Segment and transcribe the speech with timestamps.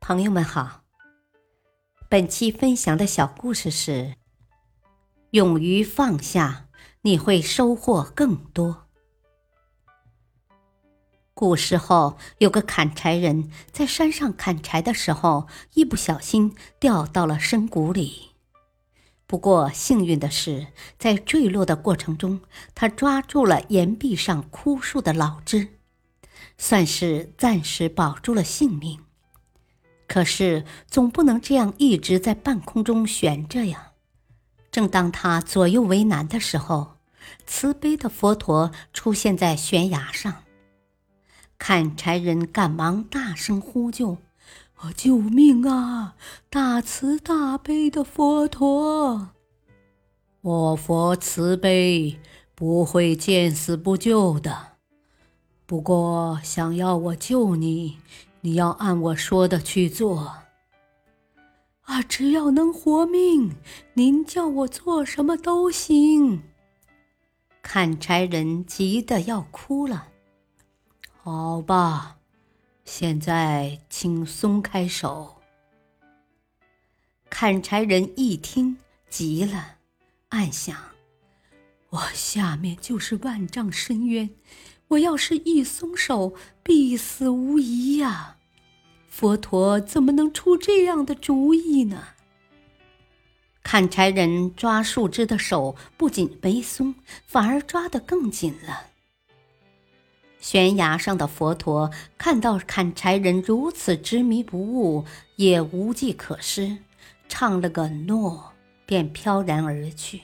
[0.00, 0.82] 朋友们好，
[2.08, 4.14] 本期分享的小故事是：
[5.32, 6.68] 勇于放下，
[7.02, 8.88] 你会收获更多。
[11.34, 18.30] 古时候有个砍柴人，在山上砍柴的时候，一不小心掉到了深谷里。
[19.26, 22.40] 不过幸运的是，在坠落的过程中，
[22.74, 25.68] 他抓住了岩壁上枯树的老枝，
[26.56, 29.04] 算是暂时保住了性命。
[30.12, 33.92] 可是，总不能这样一直在半空中悬着呀！
[34.72, 36.96] 正当他左右为难的时候，
[37.46, 40.42] 慈悲的佛陀出现在悬崖上。
[41.58, 44.16] 砍柴人赶忙大声呼救
[44.82, 46.16] ：“啊，救命啊！
[46.50, 49.28] 大慈大悲的佛陀，
[50.40, 52.18] 我佛慈悲，
[52.56, 54.70] 不会见死不救的。
[55.66, 57.98] 不过，想要我救你。”
[58.42, 60.36] 你要按我说的去做。
[61.82, 63.56] 啊，只要能活命，
[63.94, 66.42] 您叫我做什么都行。
[67.62, 70.08] 砍柴人急得要哭了。
[71.22, 72.16] 好吧，
[72.84, 75.36] 现在请松开手。
[77.28, 78.76] 砍柴人一听
[79.08, 79.76] 急了，
[80.30, 80.76] 暗想：
[81.90, 84.30] 我下面就是万丈深渊。
[84.90, 88.38] 我要是一松手，必死无疑呀！
[89.08, 92.08] 佛陀怎么能出这样的主意呢？
[93.62, 98.86] 砍柴人抓树枝的手不仅没松，反而抓得更紧了。
[100.40, 105.04] 悬崖上的佛陀看到砍柴人如此执迷不悟，
[105.36, 106.78] 也无计可施，
[107.28, 108.52] 唱了个诺，
[108.86, 110.22] 便飘然而去。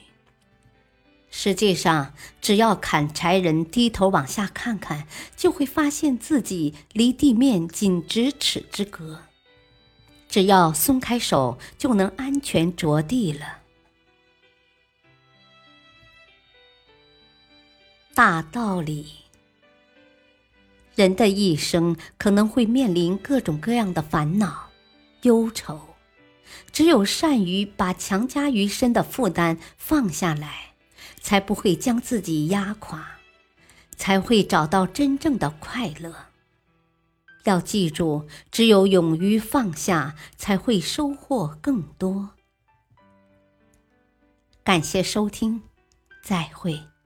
[1.39, 9.19] 实际上，只要砍柴人低头往下看看，就会发现自己离地面仅咫尺之隔。
[10.27, 13.59] 只要松开手，就能安全着地了。
[18.15, 19.05] 大道理，
[20.95, 24.71] 人的一生可能会面临各种各样的烦恼、
[25.21, 25.79] 忧愁，
[26.71, 30.63] 只有善于把强加于身的负担放下来。
[31.19, 33.19] 才不会将自己压垮，
[33.95, 36.27] 才会找到真正的快乐。
[37.43, 42.31] 要记住，只有勇于放下，才会收获更多。
[44.63, 45.63] 感谢收听，
[46.21, 46.96] 再会。